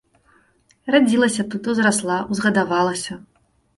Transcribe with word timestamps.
Радзілася 0.95 1.45
тут, 1.55 1.69
узрасла, 1.73 2.17
узгадавалася. 2.37 3.13